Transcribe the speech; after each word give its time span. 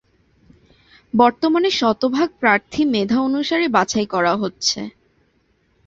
বর্তমানে 1.13 1.69
শতভাগ 1.79 2.29
প্রার্থী 2.39 2.81
মেধা 2.93 3.17
অনুসারে 3.21 3.65
বাছাই 3.67 4.07
করা 4.13 4.33
হচ্ছে। 4.35 4.79